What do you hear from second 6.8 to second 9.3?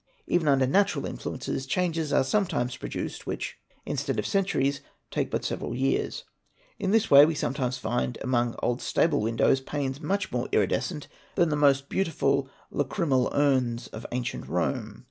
this way, we some times find, among old stable